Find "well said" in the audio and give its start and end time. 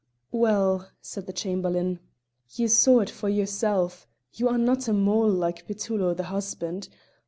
0.31-1.27